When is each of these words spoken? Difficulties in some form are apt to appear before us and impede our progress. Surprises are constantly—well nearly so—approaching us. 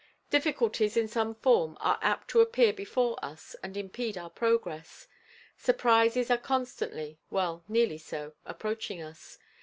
Difficulties 0.31 0.97
in 0.97 1.07
some 1.07 1.35
form 1.35 1.77
are 1.79 1.99
apt 2.01 2.27
to 2.29 2.41
appear 2.41 2.73
before 2.73 3.23
us 3.23 3.55
and 3.61 3.77
impede 3.77 4.17
our 4.17 4.31
progress. 4.31 5.07
Surprises 5.57 6.31
are 6.31 6.39
constantly—well 6.39 7.63
nearly 7.67 7.99
so—approaching 7.99 8.99
us. 8.99 9.37